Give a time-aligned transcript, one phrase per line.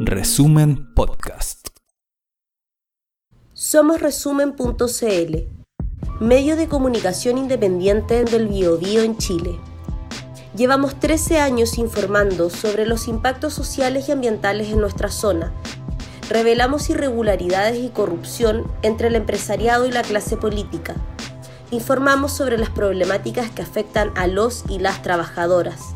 [0.00, 1.68] Resumen Podcast.
[3.54, 5.36] Somos resumen.cl,
[6.20, 9.58] medio de comunicación independiente del Biobío en Chile.
[10.54, 15.54] Llevamos 13 años informando sobre los impactos sociales y ambientales en nuestra zona.
[16.28, 20.96] Revelamos irregularidades y corrupción entre el empresariado y la clase política.
[21.70, 25.94] Informamos sobre las problemáticas que afectan a los y las trabajadoras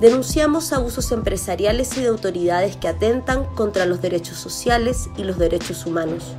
[0.00, 5.86] denunciamos abusos empresariales y de autoridades que atentan contra los derechos sociales y los derechos
[5.86, 6.34] humanos.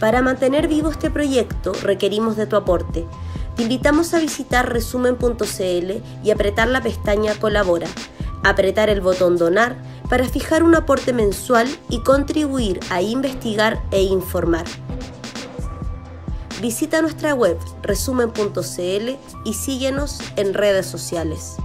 [0.00, 3.04] Para mantener vivo este proyecto requerimos de tu aporte.
[3.56, 7.88] Te invitamos a visitar resumen.cl y apretar la pestaña Colabora,
[8.44, 9.76] apretar el botón Donar
[10.08, 14.64] para fijar un aporte mensual y contribuir a investigar e informar.
[16.60, 21.56] Visita nuestra web resumen.cl y síguenos en redes sociales.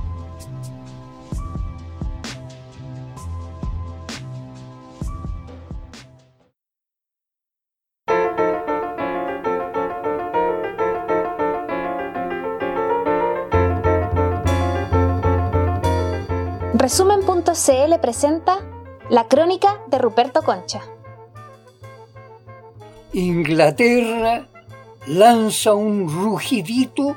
[17.66, 18.60] Resumen.cl presenta
[19.10, 20.82] La crónica de Ruperto Concha.
[23.14, 24.48] Inglaterra
[25.08, 27.16] lanza un rugidito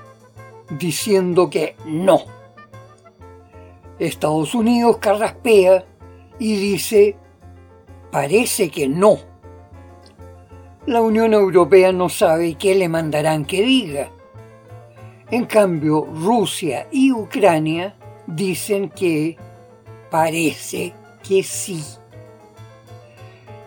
[0.70, 2.20] diciendo que no.
[3.98, 5.84] Estados Unidos carraspea
[6.38, 7.16] y dice
[8.12, 9.16] parece que no.
[10.86, 14.10] La Unión Europea no sabe qué le mandarán que diga.
[15.30, 17.96] En cambio, Rusia y Ucrania
[18.28, 19.36] dicen que
[20.10, 20.94] Parece
[21.26, 21.82] que sí.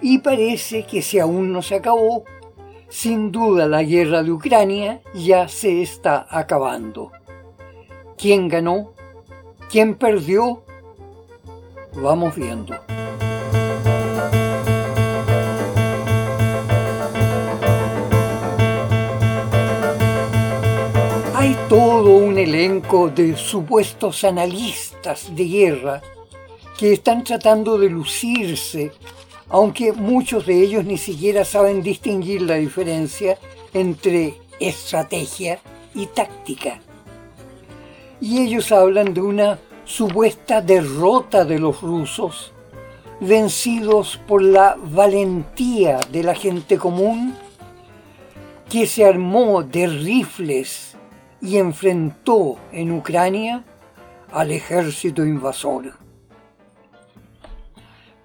[0.02, 2.24] Y parece que si aún no se acabó,
[2.88, 7.12] sin duda la guerra de Ucrania ya se está acabando.
[8.18, 8.94] ¿Quién ganó?
[9.70, 10.64] ¿Quién perdió?
[11.94, 12.76] Vamos viendo.
[21.36, 26.02] Hay todo un elenco de supuestos analistas de guerra
[26.80, 28.94] que están tratando de lucirse,
[29.50, 33.38] aunque muchos de ellos ni siquiera saben distinguir la diferencia
[33.74, 35.60] entre estrategia
[35.94, 36.80] y táctica.
[38.22, 42.54] Y ellos hablan de una supuesta derrota de los rusos,
[43.20, 47.36] vencidos por la valentía de la gente común
[48.70, 50.96] que se armó de rifles
[51.42, 53.66] y enfrentó en Ucrania
[54.32, 56.09] al ejército invasor.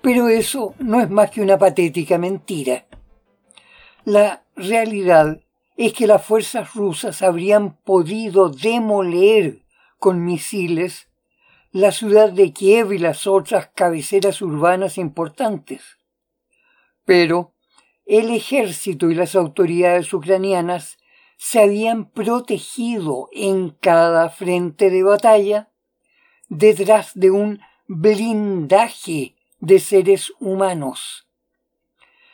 [0.04, 2.84] Pero eso no es más que una patética mentira.
[4.04, 5.40] La realidad
[5.78, 9.62] es que las fuerzas rusas habrían podido demoler
[9.98, 11.08] con misiles
[11.72, 15.96] la ciudad de Kiev y las otras cabeceras urbanas importantes.
[17.06, 17.54] Pero
[18.04, 20.98] el ejército y las autoridades ucranianas
[21.38, 25.70] se habían protegido en cada frente de batalla
[26.50, 31.26] detrás de un blindaje de seres humanos.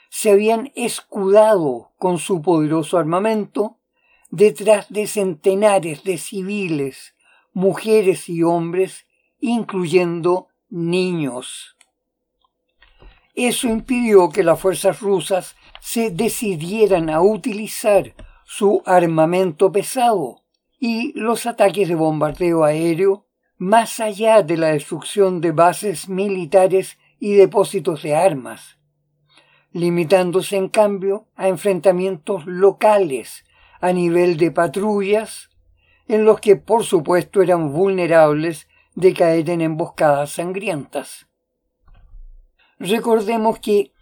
[0.09, 3.79] Se habían escudado con su poderoso armamento
[4.31, 7.15] detrás de centenares de civiles,
[7.53, 9.07] mujeres y hombres,
[9.41, 11.77] incluyendo niños.
[13.35, 18.15] Eso impidió que las fuerzas rusas se decidieran a utilizar
[18.45, 20.43] su armamento pesado
[20.81, 23.27] y los ataques de bombardeo aéreo,
[23.57, 28.79] más allá de la destrucción de bases militares y depósitos de armas,
[29.73, 33.45] limitándose en cambio a enfrentamientos locales
[33.81, 35.51] a nivel de patrullas,
[36.09, 41.29] en los que por supuesto eran vulnerables de caer en emboscadas sangrientas.
[42.79, 43.93] Recordemos que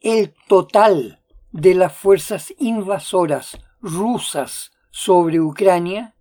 [0.00, 6.14] el total de las fuerzas invasoras rusas sobre Ucrania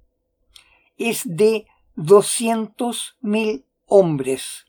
[0.98, 4.67] es de 200.000 hombres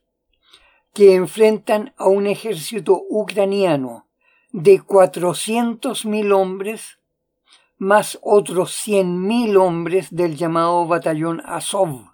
[0.98, 4.08] que enfrentan a un ejército ucraniano
[4.50, 6.98] de 400.000 hombres
[7.76, 12.10] más otros 100.000 hombres del llamado batallón Azov,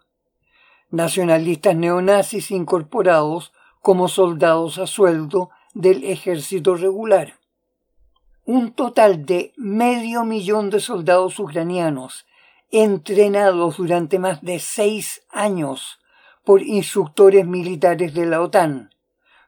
[0.91, 7.39] nacionalistas neonazis incorporados como soldados a sueldo del ejército regular.
[8.45, 12.27] Un total de medio millón de soldados ucranianos
[12.71, 16.01] entrenados durante más de seis años
[16.45, 18.91] por instructores militares de la OTAN,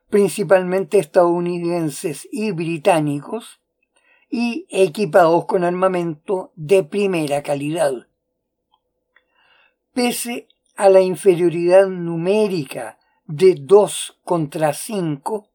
[0.09, 3.61] principalmente estadounidenses y británicos,
[4.29, 7.93] y equipados con armamento de primera calidad.
[9.93, 15.49] Pese a la inferioridad numérica de 2 contra 5,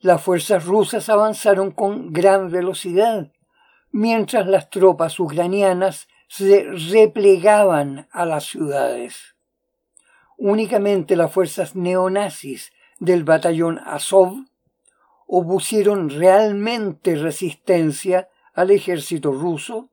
[0.00, 3.32] las fuerzas rusas avanzaron con gran velocidad,
[3.92, 9.36] mientras las tropas ucranianas se replegaban a las ciudades.
[10.42, 14.46] Únicamente las fuerzas neonazis del batallón Azov
[15.26, 19.90] opusieron realmente resistencia al ejército ruso,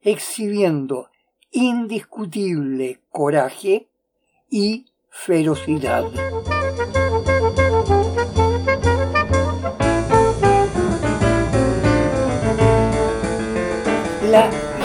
[0.00, 1.10] exhibiendo
[1.52, 3.88] indiscutible coraje
[4.50, 6.04] y ferocidad.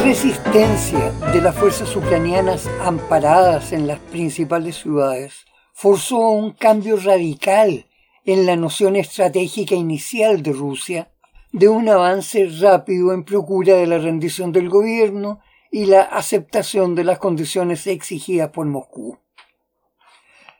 [0.03, 7.85] Resistencia de las fuerzas ucranianas amparadas en las principales ciudades forzó un cambio radical
[8.25, 11.11] en la noción estratégica inicial de Rusia
[11.51, 15.39] de un avance rápido en procura de la rendición del gobierno
[15.71, 19.19] y la aceptación de las condiciones exigidas por Moscú.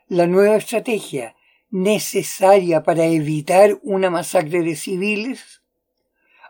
[0.06, 1.34] La nueva estrategia
[1.68, 5.61] necesaria para evitar una masacre de civiles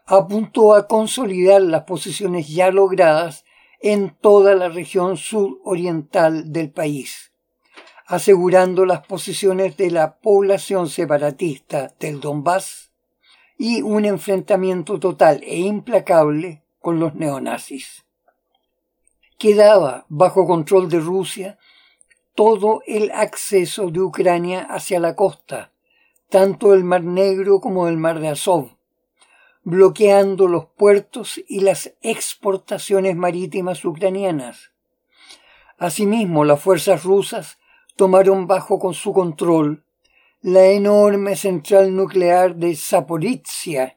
[0.06, 3.44] apuntó a consolidar las posiciones ya logradas
[3.80, 7.32] en toda la región suroriental del país,
[8.06, 12.92] asegurando las posiciones de la población separatista del Donbass
[13.58, 18.04] y un enfrentamiento total e implacable con los neonazis.
[19.38, 21.58] Quedaba bajo control de Rusia
[22.34, 25.72] todo el acceso de Ucrania hacia la costa,
[26.28, 28.70] tanto del Mar Negro como del Mar de Azov,
[29.64, 34.72] bloqueando los puertos y las exportaciones marítimas ucranianas.
[35.78, 37.58] Asimismo, las fuerzas rusas
[37.96, 39.84] tomaron bajo su control
[40.40, 43.96] la enorme central nuclear de Zaporizhia,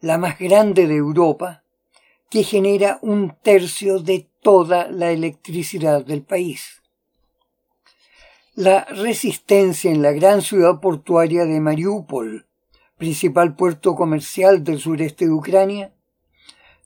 [0.00, 1.64] la más grande de Europa,
[2.28, 6.82] que genera un tercio de toda la electricidad del país.
[8.54, 12.46] La resistencia en la gran ciudad portuaria de Mariupol,
[13.02, 15.92] principal puerto comercial del sureste de Ucrania,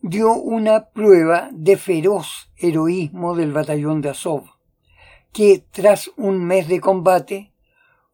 [0.01, 4.45] dio una prueba de feroz heroísmo del batallón de Azov,
[5.31, 7.53] que tras un mes de combate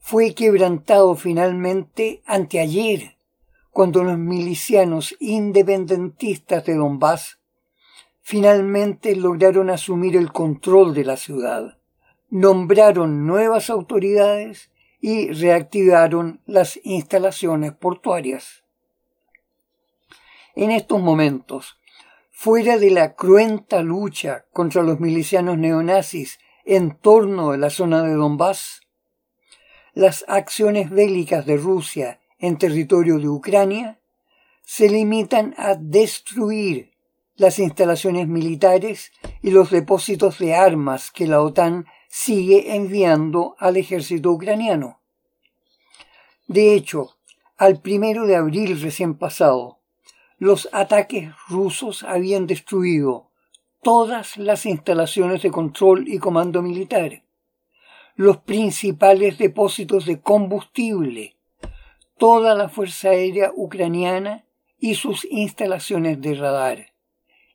[0.01, 3.19] fue quebrantado finalmente anteayer,
[3.71, 7.39] cuando los milicianos independentistas de Donbass
[8.21, 11.79] finalmente lograron asumir el control de la ciudad,
[12.31, 14.72] nombraron nuevas autoridades
[15.03, 18.63] y reactivaron las instalaciones portuarias.
[20.55, 21.77] En estos momentos,
[22.31, 28.15] fuera de la cruenta lucha contra los milicianos neonazis en torno a la zona de
[28.15, 28.83] Donbass,
[29.93, 33.99] las acciones bélicas de Rusia en territorio de Ucrania
[34.63, 36.93] se limitan a destruir
[37.35, 39.11] las instalaciones militares
[39.43, 45.01] y los depósitos de armas que la OTAN sigue enviando al ejército ucraniano.
[46.47, 47.17] De hecho,
[47.57, 49.79] al primero de abril recién pasado,
[50.37, 53.31] los ataques rusos habían destruido
[53.83, 57.23] todas las instalaciones de control y comando militar,
[58.15, 61.39] los principales depósitos de combustible,
[62.19, 64.45] toda la Fuerza Aérea Ucraniana
[64.79, 66.93] y sus instalaciones de radar,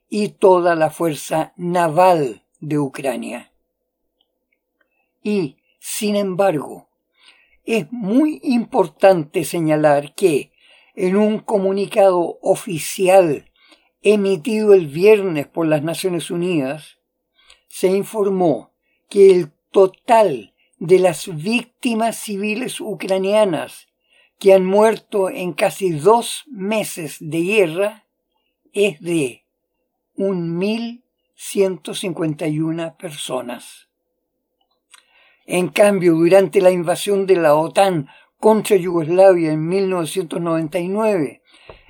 [0.09, 3.46] y toda la Fuerza Naval de Ucrania.
[5.23, 6.89] Y, sin embargo,
[7.65, 10.51] es muy importante señalar que,
[10.95, 13.51] en un comunicado oficial
[14.01, 16.97] emitido el viernes por las Naciones Unidas,
[17.67, 18.71] se informó
[19.09, 23.87] que el total de las víctimas civiles ucranianas
[24.39, 28.05] que han muerto en casi dos meses de guerra
[28.73, 29.43] es de
[30.15, 33.86] 1.151 personas.
[35.49, 41.41] En cambio, durante la invasión de la OTAN contra Yugoslavia en 1999,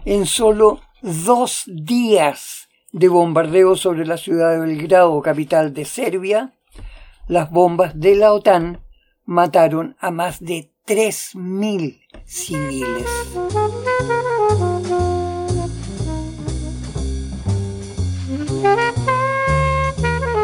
[0.06, 6.54] en solo dos días de bombardeo sobre la ciudad de Belgrado, capital de Serbia,
[7.28, 8.84] las bombas de la OTAN
[9.26, 13.08] mataron a más de 3.000 civiles.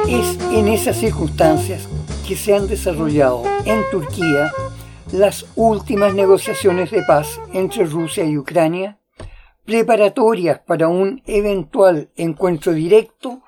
[0.10, 1.88] Es en esas circunstancias
[2.27, 4.51] que se han desarrollado en Turquía
[5.12, 9.00] las últimas negociaciones de paz entre Rusia y Ucrania,
[9.65, 13.42] preparatorias para un eventual encuentro directo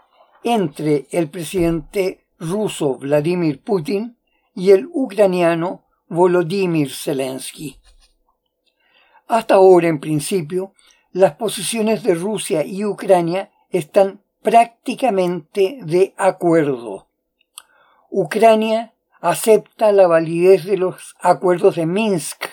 [0.44, 4.18] entre el presidente ruso Vladimir Putin
[4.54, 7.80] y el ucraniano Volodymyr Zelensky.
[9.28, 10.74] Hasta ahora, en principio,
[11.12, 17.08] las posiciones de Rusia y Ucrania están prácticamente de acuerdo.
[18.18, 22.46] Ucrania acepta la validez de los acuerdos de Minsk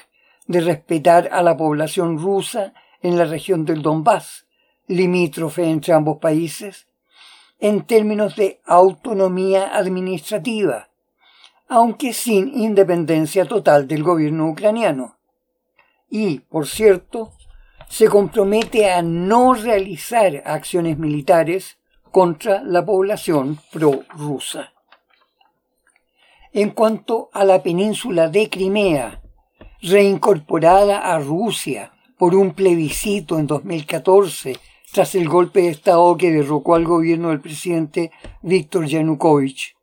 [0.49, 4.45] de respetar a la población rusa en la región del Donbass,
[4.89, 6.89] limítrofe entre ambos países,
[7.61, 10.89] en términos de autonomía administrativa,
[11.69, 15.17] aunque sin independencia total del gobierno ucraniano.
[16.11, 17.35] Y, por cierto,
[17.89, 21.79] se compromete a no realizar acciones militares
[22.11, 24.72] contra la población prorrusa.
[26.55, 29.23] En cuanto a la península de Crimea,
[29.81, 34.59] reincorporada a Rusia por un plebiscito en 2014
[34.93, 38.11] tras el golpe de Estado que derrocó al gobierno del presidente
[38.43, 39.77] Víctor Yanukovych.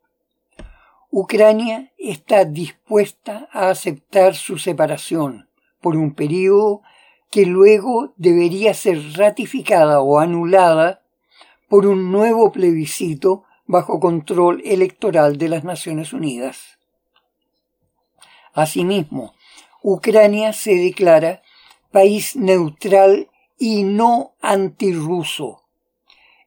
[1.10, 5.48] Ucrania está dispuesta a aceptar su separación
[5.80, 6.82] por un periodo
[7.32, 11.02] que luego debería ser ratificada o anulada
[11.68, 16.78] por un nuevo plebiscito bajo control electoral de las Naciones Unidas.
[18.52, 19.32] Asimismo,
[19.80, 21.42] Ucrania se declara
[21.92, 25.62] país neutral y no antirruso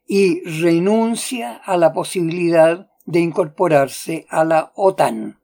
[0.05, 5.39] y renuncia a la posibilidad de incorporarse a la OTAN.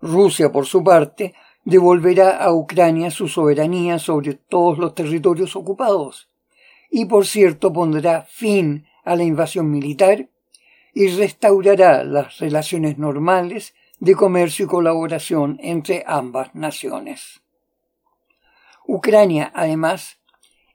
[0.00, 6.28] Rusia, por su parte, devolverá a Ucrania su soberanía sobre todos los territorios ocupados
[6.88, 10.28] y, por cierto, pondrá fin a la invasión militar
[10.92, 17.42] y restaurará las relaciones normales de comercio y colaboración entre ambas naciones.
[18.86, 20.18] Ucrania, además,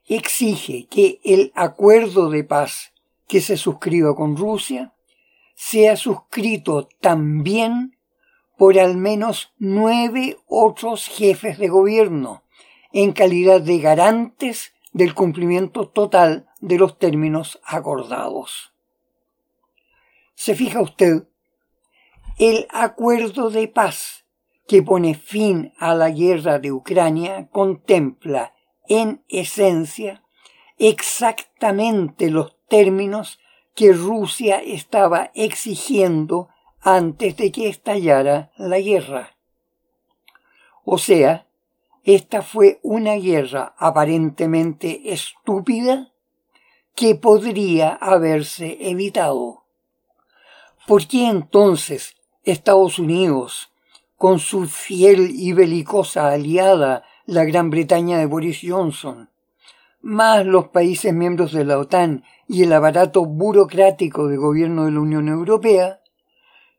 [0.06, 2.92] exige que el acuerdo de paz
[3.28, 4.92] que se suscriba con Rusia
[5.54, 7.96] sea suscrito también
[8.58, 12.42] por al menos nueve otros jefes de gobierno
[12.92, 18.72] en calidad de garantes del cumplimiento total de los términos acordados.
[20.34, 21.28] ¿Se fija usted?
[22.38, 24.24] El acuerdo de paz
[24.66, 28.54] que pone fin a la guerra de Ucrania contempla
[28.88, 30.22] en esencia
[30.78, 33.38] exactamente los términos
[33.74, 36.48] que Rusia estaba exigiendo
[36.80, 39.36] antes de que estallara la guerra.
[40.84, 41.46] O sea,
[42.04, 46.12] esta fue una guerra aparentemente estúpida
[46.94, 49.64] que podría haberse evitado.
[50.86, 53.70] ¿Por qué entonces Estados Unidos,
[54.16, 59.30] con su fiel y belicosa aliada, la Gran Bretaña de Boris Johnson,
[60.00, 65.00] más los países miembros de la OTAN y el aparato burocrático de gobierno de la
[65.00, 66.00] Unión Europea,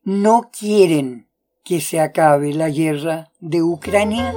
[0.04, 1.28] no quieren
[1.64, 4.34] que se acabe la guerra de Ucrania?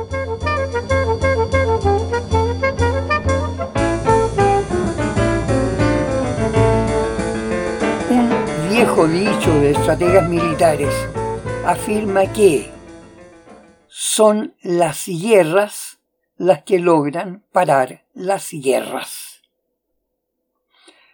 [8.84, 10.94] Viejo dicho de estrategas militares
[11.64, 12.70] afirma que
[13.88, 16.00] son las guerras
[16.36, 19.40] las que logran parar las guerras.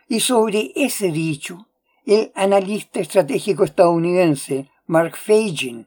[0.09, 1.69] Y sobre ese dicho,
[2.07, 5.87] el analista estratégico estadounidense Mark Fagin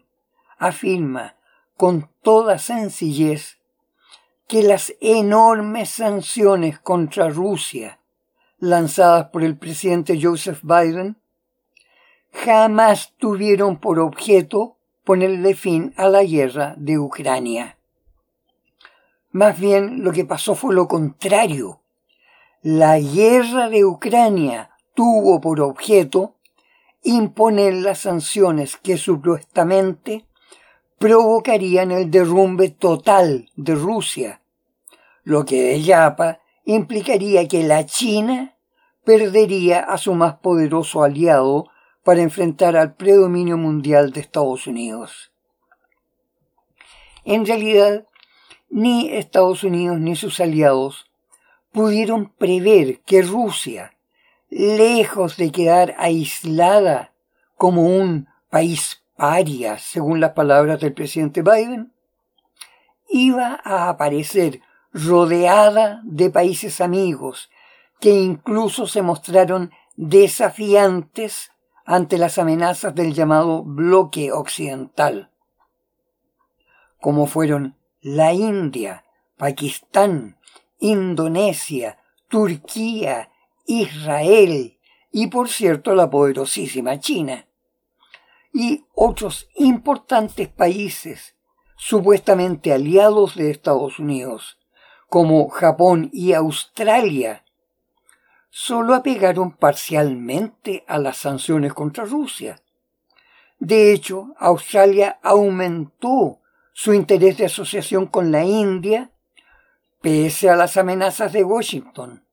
[0.58, 1.36] afirma
[1.76, 3.58] con toda sencillez
[4.48, 8.00] que las enormes sanciones contra Rusia
[8.60, 11.18] lanzadas por el presidente Joseph Biden
[12.34, 17.78] jamás tuvieron por objeto ponerle fin a la guerra de Ucrania.
[19.32, 21.82] Más bien lo que pasó fue lo contrario.
[22.62, 26.36] La guerra de Ucrania tuvo por objeto
[27.04, 30.26] imponer las sanciones que supuestamente
[31.00, 34.42] provocarían el derrumbe total de Rusia,
[35.24, 38.56] lo que de Yapa implicaría que la China
[39.04, 41.68] perdería a su más poderoso aliado
[42.04, 45.32] para enfrentar al predominio mundial de Estados Unidos.
[47.24, 48.06] En realidad,
[48.70, 51.10] ni Estados Unidos ni sus aliados
[51.72, 53.96] pudieron prever que Rusia,
[54.50, 57.14] lejos de quedar aislada
[57.56, 61.94] como un país paria, según las palabras del presidente Biden,
[63.08, 67.50] iba a aparecer rodeada de países amigos
[68.00, 71.53] que incluso se mostraron desafiantes
[71.86, 75.32] ante las amenazas del llamado bloque occidental,
[77.00, 79.06] como fueron la India,
[79.38, 80.38] Pakistán,
[80.80, 83.30] Indonesia, Turquía,
[83.66, 84.78] Israel
[85.12, 87.48] y por cierto la poderosísima China,
[88.54, 91.36] y otros importantes países
[91.76, 94.58] supuestamente aliados de Estados Unidos,
[95.10, 97.43] como Japón y Australia,
[98.56, 102.62] solo apegaron parcialmente a las sanciones contra Rusia.
[103.58, 106.38] De hecho, Australia aumentó
[106.72, 109.10] su interés de asociación con la India
[110.02, 112.24] pese a las amenazas de Washington.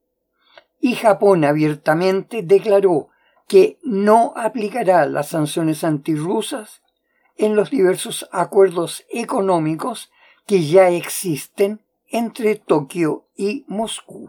[0.79, 3.09] Y Japón abiertamente declaró
[3.49, 6.83] que no aplicará las sanciones antirrusas
[7.39, 10.11] en los diversos acuerdos económicos
[10.47, 14.29] que ya existen entre Tokio y Moscú.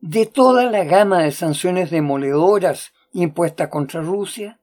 [0.00, 4.60] De toda la gama de sanciones demoledoras impuestas contra Rusia,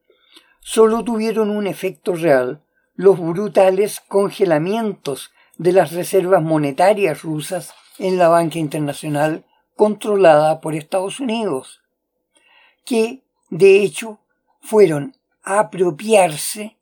[0.61, 2.63] solo tuvieron un efecto real
[2.95, 9.43] los brutales congelamientos de las reservas monetarias rusas en la banca internacional
[9.75, 11.81] controlada por Estados Unidos,
[12.85, 14.19] que, de hecho,
[14.61, 16.77] fueron a apropiarse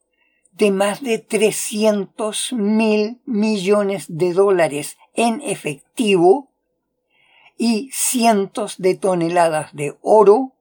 [0.51, 6.52] de más de 300 mil millones de dólares en efectivo
[7.57, 10.53] y cientos de toneladas de oro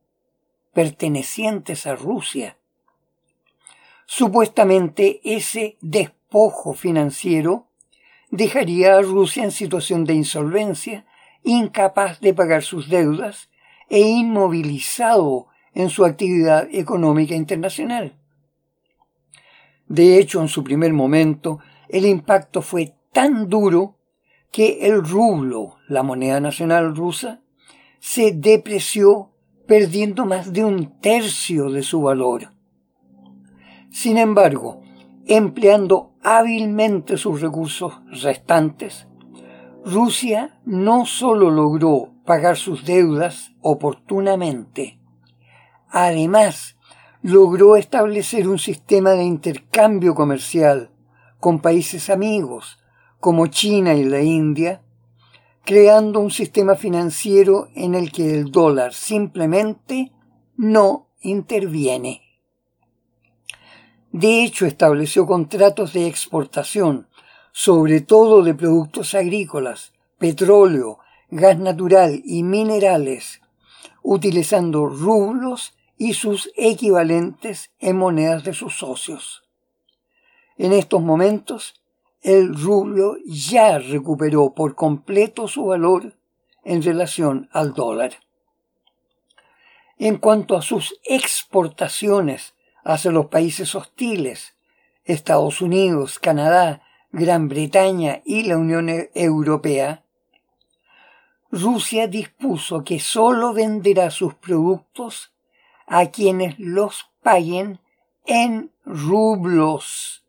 [0.73, 2.57] pertenecientes a Rusia.
[4.07, 7.69] Supuestamente ese despojo financiero
[8.31, 11.07] dejaría a Rusia en situación de insolvencia,
[11.45, 13.51] incapaz de pagar sus deudas
[13.89, 18.15] e inmovilizado en su actividad económica internacional.
[19.87, 21.59] De hecho, en su primer momento,
[21.89, 23.97] el impacto fue tan duro
[24.53, 27.41] que el rublo, la moneda nacional rusa,
[28.01, 29.31] se depreció
[29.67, 32.53] perdiendo más de un tercio de su valor.
[33.91, 34.83] Sin embargo,
[35.27, 39.09] empleando hábilmente sus recursos restantes,
[39.85, 45.01] Rusia no solo logró pagar sus deudas oportunamente,
[45.89, 46.77] además
[47.23, 50.91] logró establecer un sistema de intercambio comercial
[51.41, 52.82] con países amigos
[53.23, 54.83] como China y la India,
[55.64, 60.11] creando un sistema financiero en el que el dólar simplemente
[60.57, 62.23] no interviene.
[64.11, 67.07] De hecho, estableció contratos de exportación,
[67.52, 70.99] sobre todo de productos agrícolas, petróleo,
[71.31, 73.40] gas natural y minerales,
[74.03, 79.44] utilizando rublos y sus equivalentes en monedas de sus socios.
[80.59, 81.82] En estos momentos,
[82.23, 86.15] el rublo ya recuperó por completo su valor
[86.65, 88.13] en relación al dólar.
[89.99, 92.55] En cuanto a sus exportaciones
[92.85, 94.55] hacia los países hostiles,
[95.05, 100.05] Estados Unidos, Canadá, Gran Bretaña y la Unión Europea,
[101.51, 105.33] Rusia dispuso que sólo venderá sus productos
[105.87, 107.81] a quienes los paguen
[108.25, 110.22] en rublos.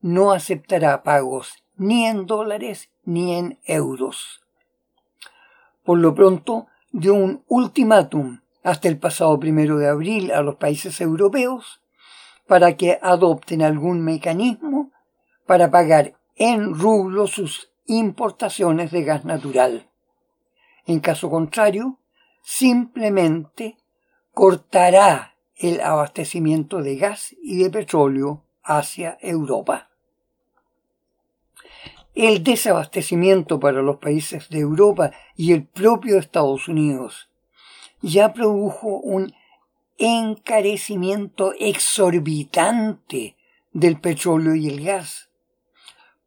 [0.00, 4.40] No aceptará pagos ni en dólares ni en euros.
[5.84, 11.00] Por lo pronto, dio un ultimátum hasta el pasado primero de abril a los países
[11.00, 11.80] europeos
[12.46, 14.90] para que adopten algún mecanismo
[15.46, 19.88] para pagar en rublos sus importaciones de gas natural.
[20.86, 21.98] En caso contrario,
[22.42, 23.76] simplemente
[24.32, 29.89] cortará el abastecimiento de gas y de petróleo hacia Europa.
[32.14, 37.30] El desabastecimiento para los países de Europa y el propio Estados Unidos
[38.02, 39.32] ya produjo un
[39.98, 43.36] encarecimiento exorbitante
[43.72, 45.30] del petróleo y el gas,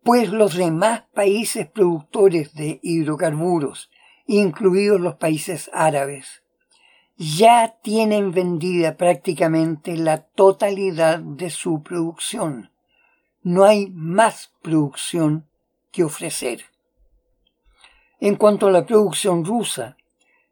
[0.04, 3.89] pues los demás países productores de hidrocarburos,
[4.28, 6.43] incluidos los países árabes,
[7.17, 12.72] ya tienen vendida prácticamente la totalidad de su producción.
[13.41, 15.48] No hay más producción
[15.93, 16.65] que ofrecer.
[18.19, 19.95] En cuanto a la producción rusa,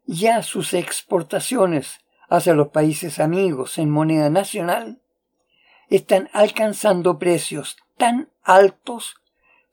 [0.06, 2.00] ya sus exportaciones
[2.30, 5.02] hacia los países amigos en moneda nacional
[5.90, 9.16] están alcanzando precios tan altos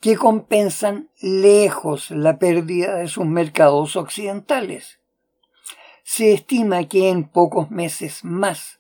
[0.01, 4.99] que compensan lejos la pérdida de sus mercados occidentales.
[6.03, 8.79] Se estima que en pocos meses más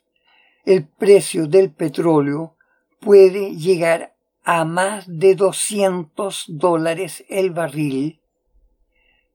[0.64, 2.56] el precio del petróleo
[3.00, 4.14] puede llegar
[4.50, 8.22] a más de 200 dólares el barril,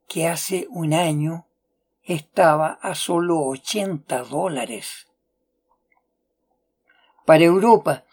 [0.08, 1.46] que hace un año
[2.02, 5.06] estaba a solo 80 dólares.
[7.28, 8.06] Para Europa,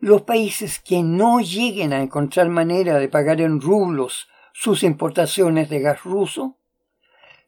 [0.00, 5.78] los países que no lleguen a encontrar manera de pagar en rublos sus importaciones de
[5.78, 6.56] gas ruso,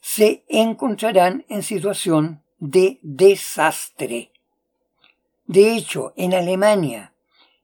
[0.01, 4.31] se encontrarán en situación de desastre.
[5.47, 7.12] De hecho, en Alemania,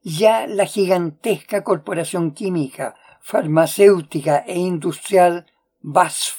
[0.09, 5.47] ya la gigantesca corporación química, farmacéutica e industrial
[5.83, 6.35] BASF,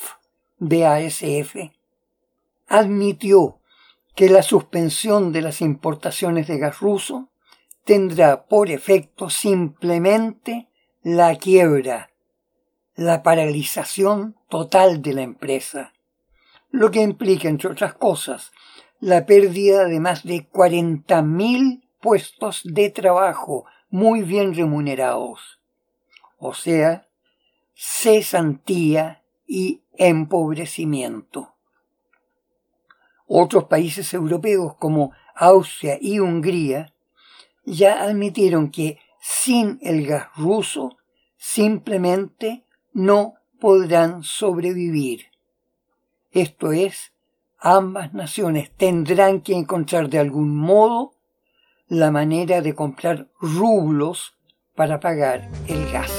[2.68, 3.60] admitió
[4.16, 7.30] que la suspensión de las importaciones de gas ruso
[7.86, 10.68] tendrá por efecto simplemente
[11.04, 12.10] la quiebra,
[12.96, 15.94] la paralización total de la empresa,
[16.72, 18.52] lo que implica, entre otras cosas,
[19.00, 25.60] la pérdida de más de 40.000 puestos de trabajo muy bien remunerados,
[26.38, 27.08] o sea,
[27.76, 31.56] cesantía y empobrecimiento.
[33.28, 36.94] Otros países europeos como Austria y Hungría
[37.66, 40.98] ya admitieron que sin el gas ruso
[41.38, 45.26] simplemente no podrán sobrevivir.
[46.32, 47.14] Esto es,
[47.58, 51.14] ambas naciones tendrán que encontrar de algún modo
[51.90, 54.36] la manera de comprar rublos
[54.76, 56.12] para pagar el gas.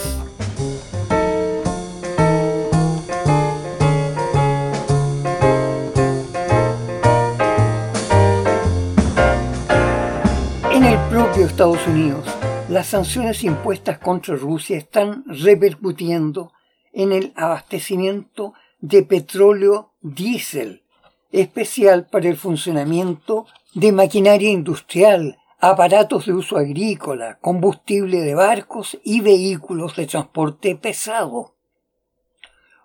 [10.73, 12.27] En el propio Estados Unidos,
[12.69, 16.53] las sanciones impuestas contra Rusia están repercutiendo
[16.93, 20.83] en el abastecimiento de petróleo diésel,
[21.31, 29.21] especial para el funcionamiento de maquinaria industrial, aparatos de uso agrícola, combustible de barcos y
[29.21, 31.55] vehículos de transporte pesado.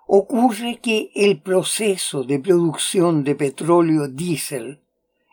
[0.07, 4.81] Ocurre que el proceso de producción de petróleo diésel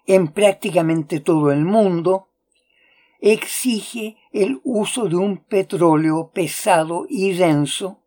[0.07, 2.28] en prácticamente todo el mundo
[3.20, 8.00] exige el uso de un petróleo pesado y denso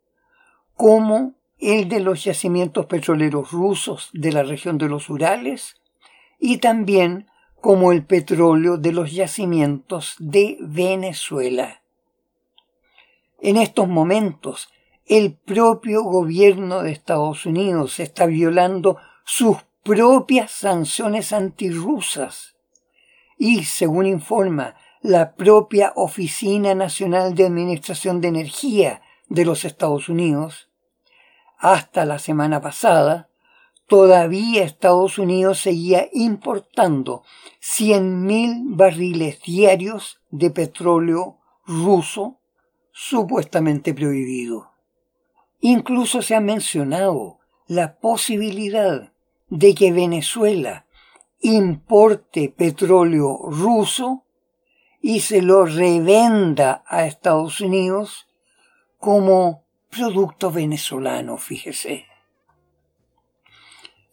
[0.76, 5.82] como el de los yacimientos petroleros rusos de la región de los Urales
[6.40, 7.28] y también
[7.66, 11.82] como el petróleo de los yacimientos de Venezuela.
[13.42, 14.70] En estos momentos,
[15.08, 22.56] el propio gobierno de Estados Unidos está violando sus propias sanciones antirrusas
[23.36, 30.70] y, según informa la propia Oficina Nacional de Administración de Energía de los Estados Unidos,
[31.58, 33.32] hasta la semana pasada,
[33.88, 37.24] todavía Estados Unidos seguía importando
[37.62, 42.40] 100.000 barriles diarios de petróleo ruso
[42.92, 44.72] supuestamente prohibido.
[45.60, 49.12] Incluso se ha mencionado la posibilidad
[49.50, 50.86] de que Venezuela
[51.40, 54.26] importe petróleo ruso
[55.02, 58.28] y se lo revenda a Estados Unidos
[58.98, 62.06] como producto venezolano, fíjese.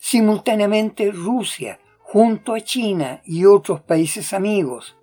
[0.04, 4.96] Simultáneamente Rusia, junto a China y otros países amigos,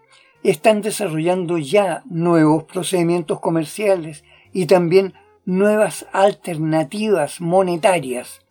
[0.44, 5.14] están desarrollando ya nuevos procedimientos comerciales y también
[5.46, 8.42] nuevas alternativas monetarias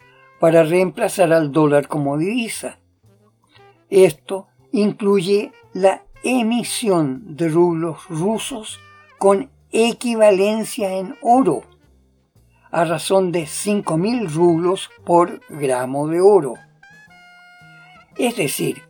[0.40, 2.78] para reemplazar al dólar como divisa.
[3.90, 8.80] Esto incluye la emisión de rublos rusos
[9.18, 11.64] con equivalencia en oro,
[12.70, 16.54] a razón de 5.000 rublos por gramo de oro.
[18.16, 18.82] Es decir,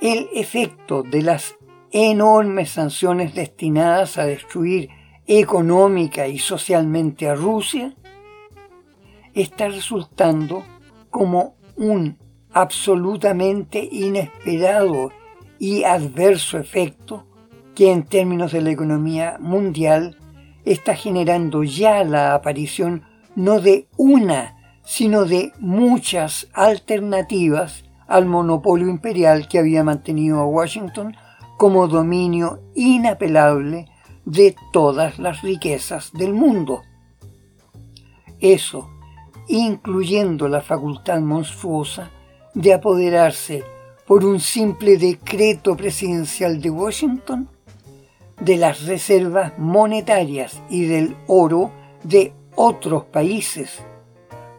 [0.00, 1.56] el efecto de las
[1.92, 4.90] enormes sanciones destinadas a destruir
[5.26, 7.94] económica y socialmente a Rusia
[9.34, 10.64] está resultando
[11.10, 12.18] como un
[12.52, 15.12] absolutamente inesperado
[15.58, 17.26] y adverso efecto
[17.74, 20.16] que en términos de la economía mundial
[20.66, 29.48] está generando ya la aparición no de una, sino de muchas alternativas al monopolio imperial
[29.48, 31.16] que había mantenido a Washington
[31.56, 33.88] como dominio inapelable
[34.24, 36.82] de todas las riquezas del mundo.
[38.40, 38.90] Eso,
[39.48, 42.10] incluyendo la facultad monstruosa
[42.54, 43.64] de apoderarse
[44.06, 47.48] por un simple decreto presidencial de Washington
[48.40, 51.70] de las reservas monetarias y del oro
[52.02, 53.82] de otros países,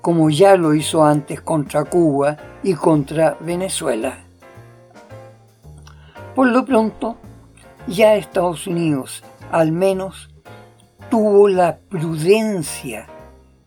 [0.02, 4.20] como ya lo hizo antes contra Cuba y contra Venezuela.
[6.36, 7.18] Por lo pronto,
[7.88, 10.30] ya Estados Unidos al menos
[11.10, 13.08] tuvo la prudencia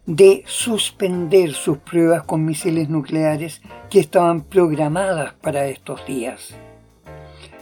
[0.07, 6.55] de suspender sus pruebas con misiles nucleares que estaban programadas para estos días.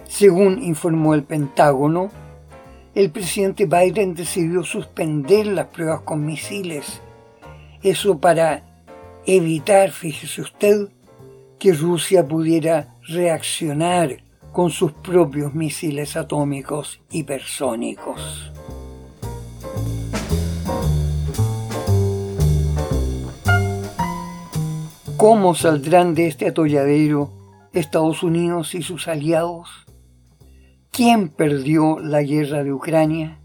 [0.04, 2.10] Según informó el Pentágono,
[2.98, 7.00] el presidente Biden decidió suspender las pruebas con misiles.
[7.80, 8.64] Eso para
[9.24, 10.88] evitar, fíjese usted,
[11.60, 14.16] que Rusia pudiera reaccionar
[14.50, 18.50] con sus propios misiles atómicos hipersónicos.
[25.16, 27.30] ¿Cómo saldrán de este atolladero
[27.72, 29.87] Estados Unidos y sus aliados?
[30.98, 33.38] ¿Quién perdió la guerra de Ucrania?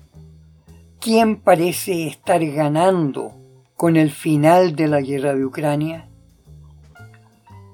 [1.00, 3.36] ¿Quién parece estar ganando
[3.76, 6.10] con el final de la guerra de Ucrania?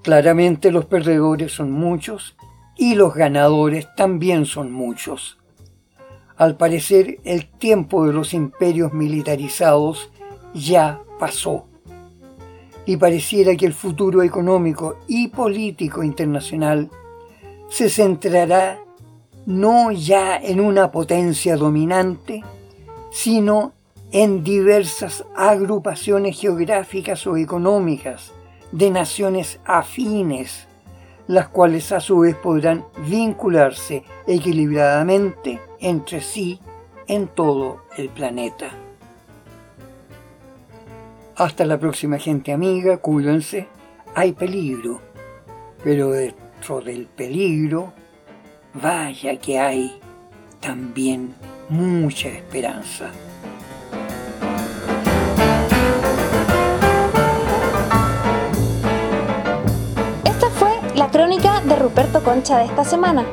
[0.04, 2.36] Claramente los perdedores son muchos
[2.76, 5.38] y los ganadores también son muchos.
[6.36, 10.12] Al parecer el tiempo de los imperios militarizados
[10.54, 11.68] ya pasó
[12.86, 16.89] y pareciera que el futuro económico y político internacional
[17.70, 18.82] se centrará
[19.50, 22.44] no ya en una potencia dominante,
[23.10, 23.74] sino
[24.12, 28.32] en diversas agrupaciones geográficas o económicas
[28.72, 30.68] de naciones afines,
[31.26, 36.60] las cuales a su vez podrán vincularse equilibradamente entre sí
[37.08, 38.70] en todo el planeta.
[41.36, 43.68] Hasta la próxima gente amiga, cuídense,
[44.14, 45.02] hay peligro,
[45.84, 47.94] pero dentro del peligro,
[48.74, 50.00] vaya que hay
[50.60, 51.36] también
[51.70, 53.10] mucha esperanza.
[60.26, 63.26] Esta fue la crónica de Ruperto Concha de esta semana.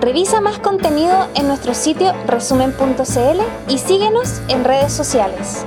[0.00, 5.66] Revisa más contenido en nuestro sitio resumen.cl y síguenos en redes sociales.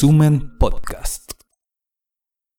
[0.00, 1.19] Resumen Podcast.